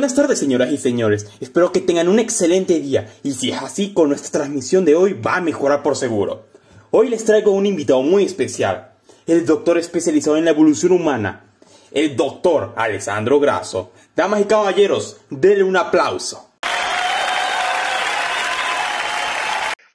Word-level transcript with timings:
Buenas 0.00 0.16
tardes, 0.16 0.38
señoras 0.38 0.72
y 0.72 0.78
señores. 0.78 1.26
Espero 1.40 1.72
que 1.72 1.82
tengan 1.82 2.08
un 2.08 2.18
excelente 2.18 2.80
día 2.80 3.12
y 3.22 3.32
si 3.32 3.50
es 3.50 3.58
así, 3.58 3.92
con 3.92 4.08
nuestra 4.08 4.40
transmisión 4.40 4.86
de 4.86 4.94
hoy 4.94 5.12
va 5.12 5.36
a 5.36 5.40
mejorar 5.42 5.82
por 5.82 5.94
seguro. 5.94 6.46
Hoy 6.90 7.10
les 7.10 7.26
traigo 7.26 7.50
un 7.50 7.66
invitado 7.66 8.00
muy 8.00 8.24
especial, 8.24 8.92
el 9.26 9.44
doctor 9.44 9.76
especializado 9.76 10.38
en 10.38 10.46
la 10.46 10.52
evolución 10.52 10.92
humana, 10.92 11.44
el 11.92 12.16
doctor 12.16 12.72
Alessandro 12.76 13.40
Grasso. 13.40 13.92
Damas 14.16 14.40
y 14.40 14.44
caballeros, 14.44 15.18
denle 15.28 15.64
un 15.64 15.76
aplauso. 15.76 16.48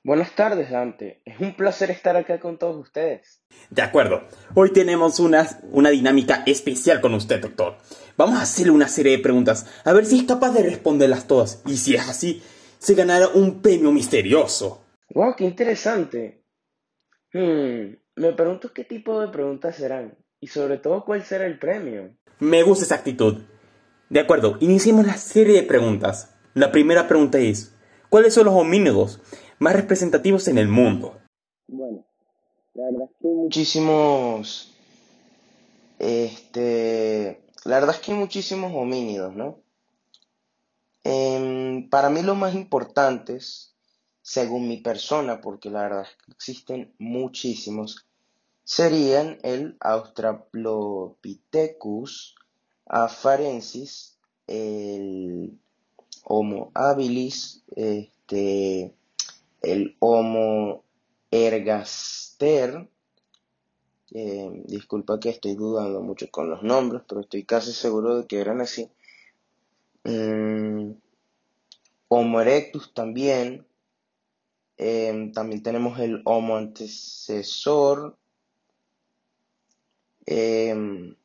Buenas 0.05 0.35
tardes, 0.35 0.69
Dante. 0.69 1.23
Es 1.25 1.39
un 1.39 1.55
placer 1.55 1.89
estar 1.89 2.15
acá 2.15 2.39
con 2.39 2.59
todos 2.59 2.75
ustedes. 2.75 3.41
De 3.71 3.81
acuerdo. 3.81 4.21
Hoy 4.53 4.71
tenemos 4.71 5.19
una, 5.19 5.47
una 5.71 5.89
dinámica 5.89 6.43
especial 6.45 7.01
con 7.01 7.15
usted, 7.15 7.41
doctor. 7.41 7.77
Vamos 8.15 8.37
a 8.37 8.43
hacerle 8.43 8.71
una 8.71 8.87
serie 8.87 9.13
de 9.13 9.23
preguntas, 9.23 9.65
a 9.83 9.93
ver 9.93 10.05
si 10.05 10.19
es 10.19 10.25
capaz 10.25 10.51
de 10.51 10.61
responderlas 10.61 11.25
todas. 11.25 11.63
Y 11.65 11.77
si 11.77 11.95
es 11.95 12.07
así, 12.07 12.43
se 12.77 12.93
ganará 12.93 13.29
un 13.29 13.63
premio 13.63 13.91
misterioso. 13.91 14.85
¡Wow! 15.09 15.35
¡Qué 15.35 15.45
interesante! 15.45 16.43
Hmm, 17.33 17.95
me 18.15 18.33
pregunto 18.33 18.71
qué 18.75 18.83
tipo 18.83 19.19
de 19.19 19.29
preguntas 19.29 19.75
serán. 19.75 20.15
Y 20.39 20.45
sobre 20.45 20.77
todo, 20.77 21.03
¿cuál 21.03 21.23
será 21.23 21.47
el 21.47 21.57
premio? 21.57 22.15
Me 22.37 22.61
gusta 22.61 22.85
esa 22.85 22.93
actitud. 22.93 23.41
De 24.11 24.19
acuerdo, 24.19 24.57
iniciemos 24.59 25.07
la 25.07 25.17
serie 25.17 25.55
de 25.55 25.67
preguntas. 25.67 26.35
La 26.53 26.71
primera 26.71 27.07
pregunta 27.07 27.39
es, 27.39 27.73
¿cuáles 28.09 28.35
son 28.35 28.45
los 28.45 28.53
homínidos? 28.53 29.19
Más 29.59 29.75
representativos 29.75 30.47
en 30.47 30.57
el 30.57 30.67
mundo. 30.67 31.21
Bueno, 31.67 32.03
la 32.73 32.85
verdad 32.85 33.03
es 33.03 33.11
que 33.21 33.27
hay 33.27 33.33
muchísimos, 33.33 34.73
este, 35.99 37.43
la 37.63 37.79
verdad 37.79 37.95
es 37.95 38.01
que 38.01 38.11
hay 38.11 38.17
muchísimos 38.17 38.73
homínidos, 38.75 39.35
¿no? 39.35 39.59
Em, 41.03 41.87
para 41.89 42.09
mí 42.09 42.23
los 42.23 42.35
más 42.35 42.55
importantes, 42.55 43.75
según 44.21 44.67
mi 44.67 44.77
persona, 44.77 45.39
porque 45.39 45.69
la 45.69 45.83
verdad 45.83 46.01
es 46.03 46.09
que 46.25 46.31
existen 46.31 46.93
muchísimos, 46.97 48.07
serían 48.63 49.37
el 49.43 49.77
Australopithecus 49.79 52.35
afarensis, 52.87 54.17
el 54.47 55.59
Homo 56.23 56.71
habilis, 56.73 57.63
este, 57.75 58.95
el 59.65 59.95
Homo 59.99 60.83
ergaster, 61.31 62.87
eh, 64.11 64.63
disculpa 64.65 65.19
que 65.19 65.29
estoy 65.29 65.55
dudando 65.55 66.01
mucho 66.01 66.29
con 66.31 66.49
los 66.49 66.63
nombres, 66.63 67.01
pero 67.07 67.21
estoy 67.21 67.43
casi 67.43 67.71
seguro 67.73 68.21
de 68.21 68.27
que 68.27 68.39
eran 68.39 68.61
así. 68.61 68.89
Mm, 70.03 70.91
Homo 72.07 72.41
erectus 72.41 72.93
también. 72.93 73.65
Eh, 74.77 75.31
también 75.33 75.63
tenemos 75.63 75.99
el 75.99 76.21
Homo 76.25 76.57
antecesor. 76.57 78.17
Eh, 80.27 81.15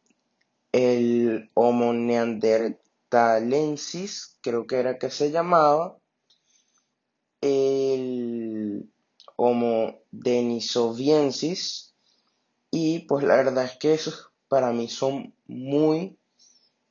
el 0.73 1.51
Homo 1.55 1.93
neandertalensis, 1.93 4.39
creo 4.41 4.67
que 4.67 4.77
era 4.77 4.99
que 4.99 5.11
se 5.11 5.31
llamaba 5.31 5.99
el 7.41 8.91
Homo 9.37 10.01
denisoviensis 10.11 11.95
y 12.71 13.01
pues 13.01 13.25
la 13.25 13.37
verdad 13.37 13.65
es 13.65 13.77
que 13.79 13.95
esos 13.95 14.31
para 14.49 14.73
mí 14.73 14.89
son 14.89 15.35
muy 15.47 16.19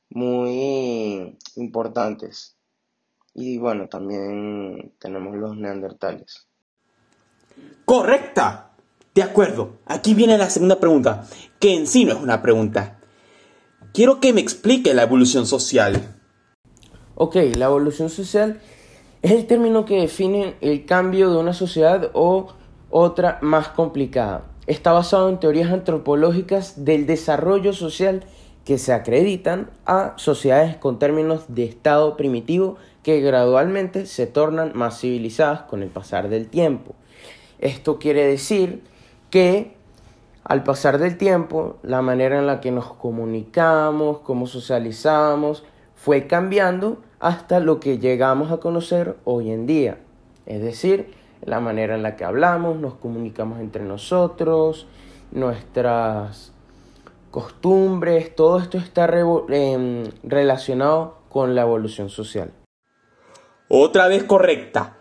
muy 0.08 1.38
importantes. 1.56 2.56
Y 3.34 3.58
bueno 3.58 3.88
también 3.88 4.92
tenemos 4.98 5.36
los 5.36 5.56
neandertales. 5.56 6.48
Correcta. 7.84 8.66
De 9.14 9.22
acuerdo. 9.22 9.78
Aquí 9.86 10.14
viene 10.14 10.38
la 10.38 10.50
segunda 10.50 10.78
pregunta 10.78 11.26
que 11.58 11.74
en 11.74 11.86
sí 11.86 12.04
no 12.04 12.14
es 12.14 12.20
una 12.20 12.42
pregunta. 12.42 12.98
Quiero 13.92 14.20
que 14.20 14.32
me 14.32 14.40
explique 14.40 14.94
la 14.94 15.02
evolución 15.02 15.46
social. 15.46 16.16
Ok 17.14 17.36
la 17.56 17.66
evolución 17.66 18.08
social 18.08 18.60
es 19.22 19.32
el 19.32 19.46
término 19.46 19.84
que 19.84 20.00
define 20.00 20.54
el 20.60 20.86
cambio 20.86 21.30
de 21.30 21.38
una 21.38 21.52
sociedad 21.52 22.10
o 22.14 22.48
otra 22.90 23.38
más 23.42 23.68
complicada. 23.68 24.44
Está 24.66 24.92
basado 24.92 25.28
en 25.28 25.38
teorías 25.38 25.72
antropológicas 25.72 26.84
del 26.84 27.06
desarrollo 27.06 27.72
social 27.72 28.24
que 28.64 28.78
se 28.78 28.92
acreditan 28.92 29.70
a 29.84 30.14
sociedades 30.16 30.76
con 30.76 30.98
términos 30.98 31.44
de 31.48 31.64
estado 31.64 32.16
primitivo 32.16 32.76
que 33.02 33.20
gradualmente 33.20 34.06
se 34.06 34.26
tornan 34.26 34.72
más 34.74 35.00
civilizadas 35.00 35.62
con 35.62 35.82
el 35.82 35.88
pasar 35.88 36.28
del 36.28 36.48
tiempo. 36.48 36.94
Esto 37.58 37.98
quiere 37.98 38.26
decir 38.26 38.82
que 39.30 39.74
al 40.44 40.62
pasar 40.64 40.98
del 40.98 41.16
tiempo, 41.16 41.76
la 41.82 42.02
manera 42.02 42.38
en 42.38 42.46
la 42.46 42.60
que 42.60 42.70
nos 42.70 42.92
comunicamos, 42.92 44.18
cómo 44.20 44.46
socializamos, 44.46 45.64
fue 45.94 46.26
cambiando 46.26 46.98
hasta 47.20 47.60
lo 47.60 47.78
que 47.78 47.98
llegamos 47.98 48.50
a 48.50 48.56
conocer 48.56 49.16
hoy 49.24 49.50
en 49.50 49.66
día. 49.66 49.98
Es 50.46 50.62
decir, 50.62 51.14
la 51.44 51.60
manera 51.60 51.94
en 51.94 52.02
la 52.02 52.16
que 52.16 52.24
hablamos, 52.24 52.78
nos 52.78 52.94
comunicamos 52.94 53.60
entre 53.60 53.84
nosotros, 53.84 54.86
nuestras 55.30 56.52
costumbres, 57.30 58.34
todo 58.34 58.58
esto 58.58 58.78
está 58.78 59.08
em, 59.48 60.04
relacionado 60.24 61.18
con 61.28 61.54
la 61.54 61.62
evolución 61.62 62.08
social. 62.08 62.52
Otra 63.68 64.08
vez 64.08 64.24
correcta. 64.24 64.96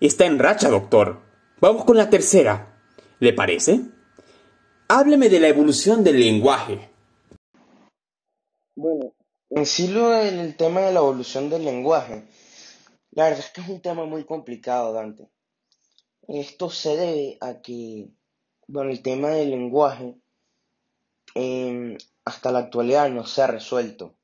Está 0.00 0.26
en 0.26 0.38
racha, 0.38 0.68
doctor. 0.68 1.20
Vamos 1.60 1.84
con 1.84 1.96
la 1.96 2.08
tercera. 2.10 2.78
¿Le 3.18 3.32
parece? 3.32 3.80
Hábleme 4.88 5.28
de 5.28 5.40
la 5.40 5.48
evolución 5.48 6.04
del 6.04 6.20
lenguaje. 6.20 6.90
Bueno, 8.76 9.15
en 9.50 9.66
sí, 9.66 9.88
lo 9.88 10.14
el 10.14 10.56
tema 10.56 10.80
de 10.80 10.92
la 10.92 11.00
evolución 11.00 11.50
del 11.50 11.64
lenguaje, 11.64 12.24
la 13.12 13.24
verdad 13.24 13.40
es 13.40 13.50
que 13.50 13.60
es 13.60 13.68
un 13.68 13.80
tema 13.80 14.04
muy 14.04 14.24
complicado, 14.24 14.92
Dante. 14.92 15.28
Esto 16.28 16.70
se 16.70 16.96
debe 16.96 17.38
a 17.40 17.60
que, 17.62 18.08
bueno, 18.66 18.90
el 18.90 19.02
tema 19.02 19.30
del 19.30 19.50
lenguaje 19.50 20.16
em, 21.34 21.96
hasta 22.24 22.50
la 22.50 22.60
actualidad 22.60 23.08
no 23.10 23.24
se 23.24 23.42
ha 23.42 23.46
resuelto. 23.46 24.14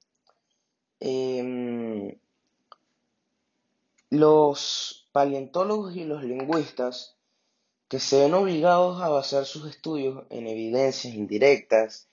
Em, 1.00 2.18
los 4.10 5.08
paleontólogos 5.12 5.96
y 5.96 6.04
los 6.04 6.22
lingüistas 6.24 7.16
que 7.88 8.00
se 8.00 8.20
ven 8.20 8.34
obligados 8.34 9.00
a 9.00 9.08
basar 9.08 9.46
sus 9.46 9.66
estudios 9.70 10.24
en 10.30 10.46
evidencias 10.46 11.14
indirectas 11.14 12.08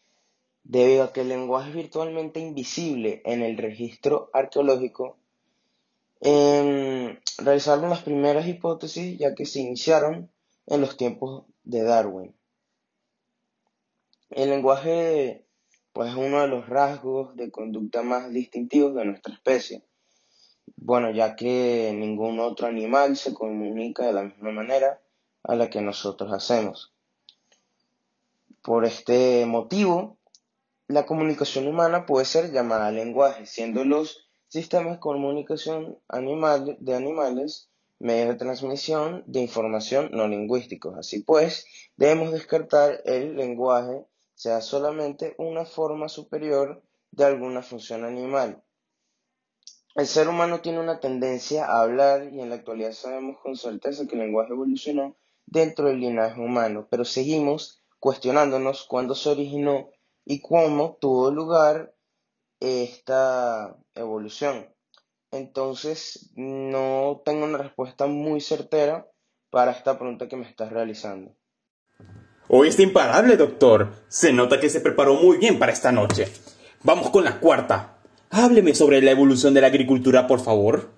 debido 0.69 1.03
a 1.03 1.11
que 1.11 1.21
el 1.21 1.29
lenguaje 1.29 1.69
es 1.69 1.75
virtualmente 1.75 2.39
invisible 2.39 3.23
en 3.25 3.41
el 3.41 3.57
registro 3.57 4.29
arqueológico, 4.33 5.17
realizaron 6.21 7.89
las 7.89 8.03
primeras 8.03 8.47
hipótesis 8.47 9.17
ya 9.17 9.33
que 9.33 9.47
se 9.47 9.61
iniciaron 9.61 10.29
en 10.67 10.81
los 10.81 10.95
tiempos 10.95 11.45
de 11.63 11.81
Darwin. 11.81 12.35
El 14.29 14.51
lenguaje 14.51 15.43
pues, 15.91 16.11
es 16.11 16.15
uno 16.15 16.41
de 16.41 16.47
los 16.47 16.69
rasgos 16.69 17.35
de 17.35 17.49
conducta 17.49 18.03
más 18.03 18.31
distintivos 18.31 18.93
de 18.93 19.05
nuestra 19.05 19.33
especie. 19.33 19.81
Bueno, 20.75 21.09
ya 21.09 21.35
que 21.35 21.91
ningún 21.95 22.39
otro 22.39 22.67
animal 22.67 23.17
se 23.17 23.33
comunica 23.33 24.05
de 24.05 24.13
la 24.13 24.21
misma 24.21 24.51
manera 24.51 25.01
a 25.41 25.55
la 25.55 25.71
que 25.71 25.81
nosotros 25.81 26.31
hacemos. 26.31 26.93
Por 28.61 28.85
este 28.85 29.47
motivo, 29.47 30.18
la 30.89 31.05
comunicación 31.05 31.67
humana 31.67 32.07
puede 32.07 32.25
ser 32.25 32.51
llamada 32.51 32.91
lenguaje, 32.91 33.45
siendo 33.45 33.85
los 33.85 34.27
sistemas 34.47 34.93
de 34.93 34.99
comunicación 34.99 35.99
de 36.79 36.95
animales 36.95 37.69
medios 37.99 38.29
de 38.29 38.35
transmisión 38.35 39.23
de 39.27 39.41
información 39.41 40.09
no 40.11 40.27
lingüísticos. 40.27 40.97
Así 40.97 41.21
pues, 41.21 41.65
debemos 41.95 42.31
descartar 42.31 43.01
el 43.05 43.35
lenguaje 43.35 44.05
sea 44.33 44.61
solamente 44.61 45.35
una 45.37 45.65
forma 45.65 46.09
superior 46.09 46.81
de 47.11 47.25
alguna 47.25 47.61
función 47.61 48.03
animal. 48.03 48.63
El 49.93 50.07
ser 50.07 50.27
humano 50.27 50.61
tiene 50.61 50.79
una 50.79 50.99
tendencia 50.99 51.65
a 51.65 51.81
hablar 51.81 52.31
y 52.33 52.41
en 52.41 52.49
la 52.49 52.55
actualidad 52.55 52.93
sabemos 52.93 53.37
con 53.43 53.55
certeza 53.55 54.07
que 54.07 54.15
el 54.15 54.21
lenguaje 54.21 54.53
evolucionó 54.53 55.17
dentro 55.45 55.87
del 55.87 55.99
linaje 55.99 56.39
humano, 56.41 56.87
pero 56.89 57.05
seguimos 57.05 57.83
cuestionándonos 57.99 58.85
cuándo 58.85 59.13
se 59.13 59.29
originó 59.29 59.89
y 60.25 60.41
cómo 60.41 60.97
tuvo 60.99 61.31
lugar 61.31 61.93
esta 62.59 63.77
evolución. 63.95 64.67
Entonces, 65.31 66.31
no 66.35 67.21
tengo 67.23 67.45
una 67.45 67.59
respuesta 67.59 68.07
muy 68.07 68.41
certera 68.41 69.07
para 69.49 69.71
esta 69.71 69.97
pregunta 69.97 70.27
que 70.27 70.37
me 70.37 70.47
estás 70.47 70.71
realizando. 70.71 71.35
Hoy 72.47 72.69
está 72.69 72.81
imparable, 72.81 73.37
doctor. 73.37 73.93
Se 74.07 74.33
nota 74.33 74.59
que 74.59 74.69
se 74.69 74.81
preparó 74.81 75.15
muy 75.15 75.37
bien 75.37 75.59
para 75.59 75.71
esta 75.71 75.91
noche. 75.91 76.27
Vamos 76.83 77.11
con 77.11 77.23
la 77.23 77.39
cuarta. 77.39 77.99
Hábleme 78.31 78.73
sobre 78.73 79.01
la 79.01 79.11
evolución 79.11 79.53
de 79.53 79.61
la 79.61 79.67
agricultura, 79.67 80.25
por 80.25 80.39
favor. 80.39 80.89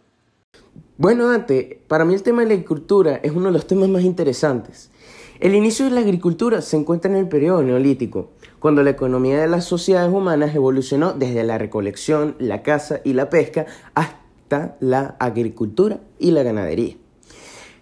Bueno, 0.97 1.27
Dante, 1.27 1.83
para 1.88 2.06
mí 2.06 2.13
el 2.13 2.24
tema 2.24 2.41
de 2.41 2.50
la 2.50 2.53
agricultura 2.53 3.19
es 3.24 3.31
uno 3.31 3.47
de 3.47 3.53
los 3.53 3.67
temas 3.67 3.89
más 3.89 4.03
interesantes. 4.03 4.91
El 5.39 5.56
inicio 5.56 5.85
de 5.85 5.91
la 5.91 6.01
agricultura 6.01 6.62
se 6.62 6.77
encuentra 6.77 7.09
en 7.09 7.17
el 7.17 7.27
periodo 7.27 7.63
neolítico, 7.63 8.33
cuando 8.61 8.83
la 8.83 8.91
economía 8.91 9.41
de 9.41 9.47
las 9.47 9.65
sociedades 9.65 10.13
humanas 10.13 10.53
evolucionó 10.53 11.13
desde 11.13 11.43
la 11.43 11.57
recolección, 11.57 12.35
la 12.37 12.61
caza 12.61 13.01
y 13.03 13.13
la 13.13 13.31
pesca 13.31 13.65
hasta 13.95 14.77
la 14.79 15.15
agricultura 15.19 15.99
y 16.19 16.29
la 16.29 16.43
ganadería. 16.43 16.95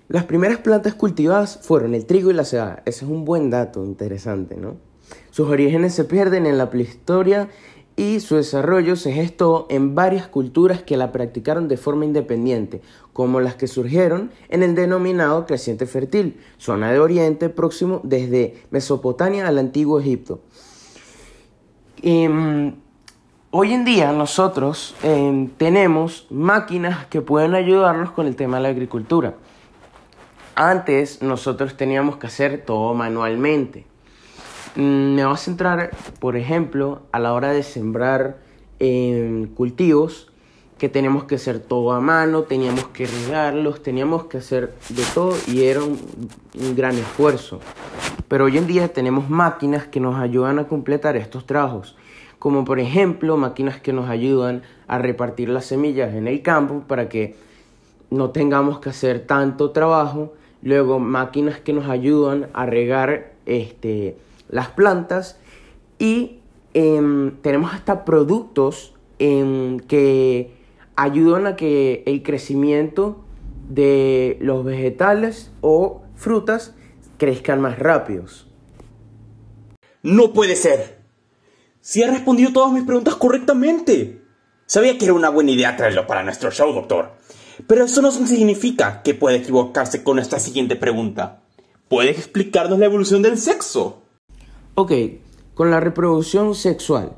Las 0.08 0.24
primeras 0.24 0.60
plantas 0.60 0.94
cultivadas 0.94 1.60
fueron 1.62 1.96
el 1.96 2.06
trigo 2.06 2.32
y 2.32 2.34
la 2.34 2.46
cebada. 2.46 2.82
Ese 2.86 3.04
es 3.04 3.12
un 3.12 3.26
buen 3.26 3.50
dato 3.50 3.84
interesante, 3.84 4.56
¿no? 4.56 4.78
Sus 5.32 5.50
orígenes 5.50 5.94
se 5.94 6.06
pierden 6.06 6.46
en 6.46 6.58
la 6.58 6.70
prehistoria 6.70 7.50
y 7.98 8.22
su 8.22 8.38
desarrollo 8.38 8.96
se 8.96 9.12
gestó 9.12 9.68
en 9.70 9.96
varias 9.96 10.30
culturas 10.30 10.82
que 10.82 10.96
la 10.96 11.12
practicaron 11.12 11.68
de 11.68 11.76
forma 11.76 12.06
independiente, 12.06 12.80
como 13.12 13.42
las 13.42 13.56
que 13.56 13.68
surgieron 13.68 14.32
en 14.48 14.64
el 14.64 14.76
denominado 14.76 15.46
creciente 15.46 15.86
fértil, 15.86 16.40
zona 16.58 16.90
de 16.90 17.02
Oriente 17.02 17.50
Próximo 17.50 18.00
desde 18.06 18.64
Mesopotamia 18.72 19.46
al 19.46 19.58
antiguo 19.58 20.00
Egipto. 20.00 20.40
Em, 22.02 22.76
hoy 23.52 23.74
en 23.74 23.84
día 23.84 24.14
nosotros 24.14 24.96
em, 25.04 25.50
tenemos 25.50 26.28
máquinas 26.30 27.06
que 27.08 27.22
pueden 27.22 27.56
ayudarnos 27.56 28.12
con 28.12 28.26
el 28.26 28.38
tema 28.38 28.58
de 28.58 28.64
la 28.64 28.70
agricultura. 28.70 29.34
Antes 30.56 31.22
nosotros 31.22 31.76
teníamos 31.76 32.16
que 32.16 32.28
hacer 32.28 32.64
todo 32.66 32.94
manualmente. 32.94 33.86
Mm, 34.76 35.16
me 35.16 35.26
voy 35.26 35.34
a 35.34 35.38
centrar, 35.38 35.92
por 36.20 36.38
ejemplo, 36.38 37.02
a 37.12 37.20
la 37.20 37.34
hora 37.34 37.52
de 37.52 37.64
sembrar 37.64 38.38
em, 38.80 39.48
cultivos, 39.48 40.32
que 40.80 40.90
tenemos 40.90 41.26
que 41.26 41.36
hacer 41.36 41.60
todo 41.60 41.92
a 41.92 42.00
mano, 42.00 42.44
teníamos 42.44 42.88
que 42.88 43.06
regarlos, 43.06 43.84
teníamos 43.84 44.24
que 44.24 44.38
hacer 44.38 44.74
de 44.90 45.04
todo 45.14 45.36
y 45.46 45.66
era 45.66 45.84
un, 45.84 46.00
gran 46.76 46.98
esfuerzo. 46.98 47.60
Pero 48.28 48.46
hoy 48.46 48.58
en 48.58 48.66
día 48.66 48.88
tenemos 48.88 49.30
máquinas 49.30 49.86
que 49.86 50.00
nos 50.00 50.16
ayudan 50.16 50.58
a 50.58 50.68
completar 50.68 51.18
estos 51.18 51.46
trabajos, 51.46 51.96
como 52.40 52.64
por 52.64 52.80
ejemplo 52.80 53.38
máquinas 53.38 53.80
que 53.82 53.94
nos 53.94 54.10
ayudan 54.10 54.64
a 54.88 54.98
repartir 54.98 55.50
las 55.50 55.66
semillas 55.66 56.16
en 56.16 56.28
el 56.28 56.42
campo 56.42 56.84
para 56.88 57.10
que 57.10 57.36
no 58.10 58.30
tengamos 58.30 58.80
que 58.80 58.90
hacer 58.90 59.28
tanto 59.28 59.72
trabajo, 59.72 60.34
luego 60.62 61.00
máquinas 61.00 61.60
que 61.60 61.74
nos 61.74 61.90
ayudan 61.90 62.48
a 62.54 62.66
regar 62.66 63.34
este, 63.46 64.18
las 64.48 64.70
plantas 64.70 65.38
y 66.00 66.40
em, 66.74 67.32
tenemos 67.42 67.74
hasta 67.74 68.06
productos 68.06 68.94
em, 69.20 69.80
que 69.82 70.59
ayudan 71.00 71.48
a 71.48 71.56
que 71.56 72.04
el 72.06 72.24
crecimiento 72.24 73.24
de 73.70 74.38
los 74.42 74.66
vegetales 74.66 75.50
o 75.62 76.02
frutas 76.16 76.76
crezcan 77.18 77.62
más 77.62 77.80
rápidos. 77.80 78.48
No 80.04 80.34
puede 80.34 80.58
ser. 80.58 81.00
Si 81.80 82.04
ha 82.04 82.12
respondido 82.12 82.52
todas 82.52 82.74
mis 82.74 82.84
preguntas 82.84 83.16
correctamente. 83.16 84.22
Sabía 84.66 84.98
que 84.98 85.06
era 85.06 85.14
una 85.14 85.30
buena 85.30 85.52
idea 85.52 85.78
traerlo 85.78 86.06
para 86.06 86.24
nuestro 86.24 86.52
show, 86.52 86.74
doctor. 86.74 87.14
Pero 87.66 87.86
eso 87.86 88.02
no 88.02 88.12
significa 88.12 89.02
que 89.02 89.14
pueda 89.14 89.38
equivocarse 89.38 90.04
con 90.04 90.18
nuestra 90.18 90.40
siguiente 90.40 90.76
pregunta. 90.76 91.44
¿Puede 91.88 92.12
explicarnos 92.12 92.78
la 92.78 92.86
evolución 92.86 93.22
del 93.22 93.38
sexo? 93.38 94.04
Ok, 94.76 94.92
con 95.54 95.72
la 95.72 95.80
reproducción 95.80 96.56
sexual. 96.56 97.14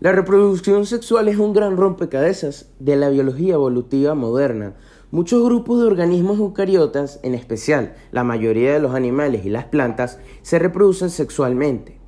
La 0.00 0.12
reproducción 0.12 0.86
sexual 0.86 1.26
es 1.26 1.38
un 1.38 1.52
gran 1.52 1.76
rompecabezas 1.76 2.70
de 2.78 2.94
la 2.94 3.08
biología 3.08 3.54
evolutiva 3.54 4.14
moderna. 4.14 4.74
Muchos 5.10 5.44
grupos 5.44 5.80
de 5.80 5.86
organismos 5.88 6.38
eucariotas, 6.38 7.18
en 7.24 7.34
especial 7.34 7.96
la 8.12 8.22
mayoría 8.22 8.72
de 8.72 8.78
los 8.78 8.94
animales 8.94 9.44
y 9.44 9.50
las 9.50 9.64
plantas, 9.64 10.20
se 10.42 10.60
reproducen 10.60 11.10
sexualmente. 11.10 11.98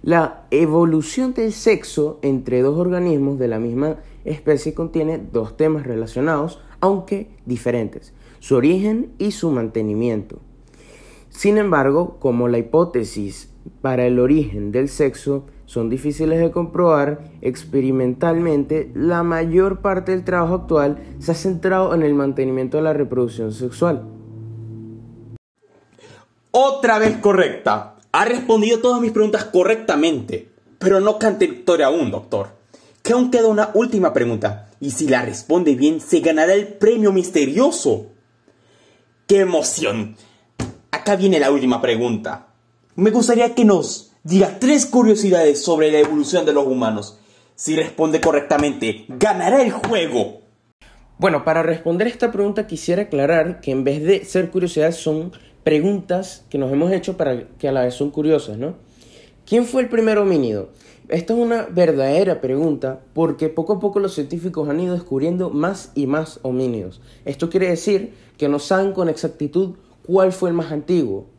La 0.00 0.46
evolución 0.50 1.34
del 1.34 1.52
sexo 1.52 2.18
entre 2.22 2.62
dos 2.62 2.78
organismos 2.78 3.38
de 3.38 3.48
la 3.48 3.58
misma 3.58 3.96
especie 4.24 4.72
contiene 4.72 5.18
dos 5.18 5.54
temas 5.58 5.86
relacionados, 5.86 6.62
aunque 6.80 7.28
diferentes, 7.44 8.14
su 8.38 8.54
origen 8.54 9.12
y 9.18 9.32
su 9.32 9.50
mantenimiento. 9.50 10.38
Sin 11.28 11.58
embargo, 11.58 12.16
como 12.20 12.48
la 12.48 12.56
hipótesis 12.56 13.50
para 13.80 14.06
el 14.06 14.18
origen 14.18 14.72
del 14.72 14.88
sexo 14.88 15.46
son 15.66 15.88
difíciles 15.88 16.40
de 16.40 16.50
comprobar 16.50 17.24
experimentalmente, 17.40 18.90
la 18.94 19.22
mayor 19.22 19.80
parte 19.80 20.12
del 20.12 20.24
trabajo 20.24 20.54
actual 20.54 20.98
se 21.18 21.32
ha 21.32 21.34
centrado 21.34 21.94
en 21.94 22.02
el 22.02 22.14
mantenimiento 22.14 22.76
de 22.76 22.82
la 22.82 22.92
reproducción 22.92 23.52
sexual. 23.52 24.04
Otra 26.50 26.98
vez 26.98 27.16
correcta. 27.16 27.96
Ha 28.12 28.24
respondido 28.26 28.78
todas 28.78 29.00
mis 29.00 29.10
preguntas 29.10 29.44
correctamente. 29.44 30.50
Pero 30.78 31.00
no 31.00 31.18
cante 31.18 31.46
victoria 31.48 31.86
aún, 31.86 32.10
doctor. 32.10 32.50
Que 33.02 33.12
aún 33.12 33.30
queda 33.30 33.48
una 33.48 33.70
última 33.74 34.12
pregunta. 34.12 34.70
Y 34.80 34.92
si 34.92 35.08
la 35.08 35.22
responde 35.22 35.74
bien, 35.74 36.00
se 36.00 36.20
ganará 36.20 36.54
el 36.54 36.68
premio 36.68 37.10
misterioso. 37.10 38.06
¡Qué 39.26 39.40
emoción! 39.40 40.16
Acá 40.92 41.16
viene 41.16 41.40
la 41.40 41.50
última 41.50 41.82
pregunta. 41.82 42.53
Me 42.96 43.10
gustaría 43.10 43.56
que 43.56 43.64
nos 43.64 44.12
diga 44.22 44.60
tres 44.60 44.86
curiosidades 44.86 45.60
sobre 45.60 45.90
la 45.90 45.98
evolución 45.98 46.46
de 46.46 46.52
los 46.52 46.64
humanos. 46.64 47.18
Si 47.56 47.74
responde 47.74 48.20
correctamente, 48.20 49.06
ganará 49.08 49.62
el 49.62 49.72
juego. 49.72 50.42
Bueno, 51.18 51.42
para 51.42 51.64
responder 51.64 52.06
esta 52.06 52.30
pregunta 52.30 52.68
quisiera 52.68 53.02
aclarar 53.02 53.60
que 53.60 53.72
en 53.72 53.82
vez 53.82 54.00
de 54.04 54.24
ser 54.24 54.48
curiosidades 54.48 54.94
son 54.94 55.32
preguntas 55.64 56.44
que 56.48 56.56
nos 56.56 56.72
hemos 56.72 56.92
hecho 56.92 57.16
para 57.16 57.48
que 57.58 57.66
a 57.66 57.72
la 57.72 57.82
vez 57.82 57.94
son 57.94 58.12
curiosas, 58.12 58.58
¿no? 58.58 58.76
¿Quién 59.44 59.64
fue 59.64 59.82
el 59.82 59.88
primer 59.88 60.18
homínido? 60.18 60.68
Esta 61.08 61.32
es 61.32 61.40
una 61.40 61.62
verdadera 61.62 62.40
pregunta 62.40 63.00
porque 63.12 63.48
poco 63.48 63.72
a 63.72 63.80
poco 63.80 63.98
los 63.98 64.14
científicos 64.14 64.68
han 64.68 64.78
ido 64.78 64.94
descubriendo 64.94 65.50
más 65.50 65.90
y 65.96 66.06
más 66.06 66.38
homínidos. 66.42 67.00
Esto 67.24 67.50
quiere 67.50 67.70
decir 67.70 68.14
que 68.38 68.48
no 68.48 68.60
saben 68.60 68.92
con 68.92 69.08
exactitud 69.08 69.74
cuál 70.06 70.32
fue 70.32 70.50
el 70.50 70.54
más 70.54 70.70
antiguo, 70.70 71.33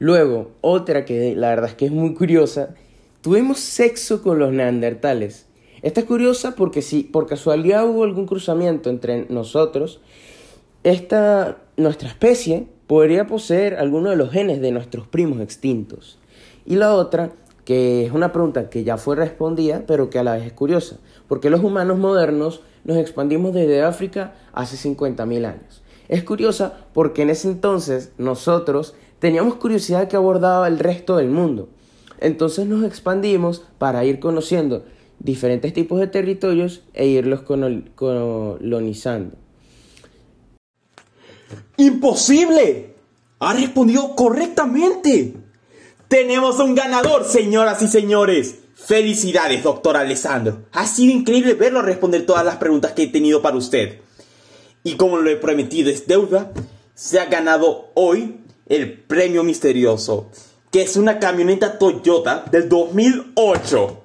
Luego, 0.00 0.52
otra 0.62 1.04
que 1.04 1.36
la 1.36 1.50
verdad 1.50 1.68
es 1.68 1.74
que 1.74 1.84
es 1.84 1.92
muy 1.92 2.14
curiosa, 2.14 2.74
tuvimos 3.20 3.60
sexo 3.60 4.22
con 4.22 4.38
los 4.38 4.50
neandertales. 4.50 5.44
Esta 5.82 6.00
es 6.00 6.06
curiosa 6.06 6.56
porque 6.56 6.80
si 6.80 7.02
por 7.02 7.26
casualidad 7.26 7.86
hubo 7.86 8.04
algún 8.04 8.26
cruzamiento 8.26 8.88
entre 8.88 9.26
nosotros, 9.28 10.00
esta, 10.84 11.58
nuestra 11.76 12.08
especie 12.08 12.66
podría 12.86 13.26
poseer 13.26 13.74
alguno 13.74 14.08
de 14.08 14.16
los 14.16 14.30
genes 14.30 14.62
de 14.62 14.72
nuestros 14.72 15.06
primos 15.06 15.42
extintos. 15.42 16.18
Y 16.64 16.76
la 16.76 16.94
otra, 16.94 17.32
que 17.66 18.06
es 18.06 18.12
una 18.12 18.32
pregunta 18.32 18.70
que 18.70 18.84
ya 18.84 18.96
fue 18.96 19.16
respondida, 19.16 19.84
pero 19.86 20.08
que 20.08 20.18
a 20.18 20.24
la 20.24 20.36
vez 20.36 20.46
es 20.46 20.54
curiosa, 20.54 20.96
porque 21.28 21.50
los 21.50 21.62
humanos 21.62 21.98
modernos 21.98 22.62
nos 22.84 22.96
expandimos 22.96 23.52
desde 23.52 23.82
África 23.82 24.32
hace 24.54 24.76
50.000 24.76 25.44
años. 25.44 25.82
Es 26.08 26.24
curiosa 26.24 26.86
porque 26.94 27.20
en 27.20 27.30
ese 27.30 27.48
entonces 27.48 28.12
nosotros 28.16 28.94
teníamos 29.20 29.54
curiosidad 29.54 30.08
que 30.08 30.16
abordaba 30.16 30.66
el 30.66 30.80
resto 30.80 31.16
del 31.16 31.28
mundo. 31.28 31.68
Entonces 32.18 32.66
nos 32.66 32.84
expandimos 32.84 33.62
para 33.78 34.04
ir 34.04 34.18
conociendo 34.18 34.84
diferentes 35.20 35.72
tipos 35.72 36.00
de 36.00 36.08
territorios 36.08 36.82
e 36.94 37.06
irlos 37.06 37.42
colonizando. 37.42 39.36
¡Imposible! 41.76 42.94
Ha 43.38 43.54
respondido 43.54 44.14
correctamente. 44.14 45.34
Tenemos 46.08 46.58
un 46.58 46.74
ganador, 46.74 47.24
señoras 47.24 47.80
y 47.82 47.88
señores. 47.88 48.56
Felicidades, 48.74 49.62
doctor 49.62 49.96
Alessandro. 49.96 50.66
Ha 50.72 50.86
sido 50.86 51.12
increíble 51.12 51.54
verlo 51.54 51.80
responder 51.82 52.26
todas 52.26 52.44
las 52.44 52.56
preguntas 52.56 52.92
que 52.92 53.04
he 53.04 53.06
tenido 53.06 53.40
para 53.40 53.56
usted. 53.56 54.00
Y 54.82 54.96
como 54.96 55.18
lo 55.18 55.30
he 55.30 55.36
prometido 55.36 55.90
es 55.90 56.06
deuda, 56.06 56.52
se 56.94 57.20
ha 57.20 57.26
ganado 57.26 57.90
hoy 57.94 58.39
el 58.70 58.92
premio 58.92 59.42
misterioso, 59.42 60.30
que 60.70 60.82
es 60.82 60.96
una 60.96 61.18
camioneta 61.18 61.76
Toyota 61.76 62.44
del 62.50 62.68
2008. 62.68 64.02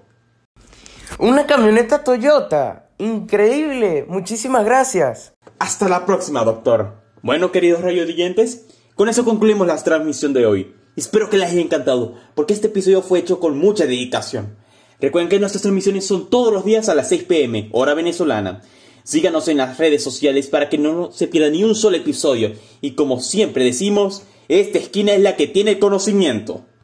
Una 1.19 1.45
camioneta 1.45 2.03
Toyota. 2.03 2.89
Increíble. 2.97 4.05
Muchísimas 4.07 4.65
gracias. 4.65 5.33
Hasta 5.59 5.87
la 5.87 6.05
próxima, 6.07 6.43
doctor. 6.43 6.95
Bueno, 7.21 7.51
queridos 7.51 7.81
radioyentes, 7.81 8.65
con 8.95 9.07
eso 9.07 9.23
concluimos 9.23 9.67
la 9.67 9.77
transmisión 9.77 10.33
de 10.33 10.47
hoy. 10.47 10.73
Espero 10.95 11.29
que 11.29 11.37
les 11.37 11.51
haya 11.51 11.61
encantado, 11.61 12.15
porque 12.33 12.53
este 12.53 12.67
episodio 12.67 13.03
fue 13.03 13.19
hecho 13.19 13.39
con 13.39 13.59
mucha 13.59 13.85
dedicación. 13.85 14.57
Recuerden 14.99 15.29
que 15.29 15.39
nuestras 15.39 15.61
transmisiones 15.61 16.07
son 16.07 16.29
todos 16.29 16.51
los 16.51 16.65
días 16.65 16.89
a 16.89 16.95
las 16.95 17.09
6 17.09 17.25
pm, 17.25 17.69
hora 17.71 17.93
venezolana. 17.93 18.63
Síganos 19.03 19.47
en 19.47 19.57
las 19.57 19.77
redes 19.77 20.03
sociales 20.03 20.47
para 20.47 20.69
que 20.69 20.79
no 20.79 21.11
se 21.11 21.27
pierda 21.27 21.51
ni 21.51 21.63
un 21.63 21.75
solo 21.75 21.97
episodio. 21.97 22.53
Y 22.81 22.91
como 22.91 23.19
siempre 23.19 23.63
decimos, 23.63 24.23
esta 24.47 24.77
esquina 24.77 25.13
es 25.13 25.21
la 25.21 25.35
que 25.35 25.47
tiene 25.47 25.79
conocimiento. 25.79 26.65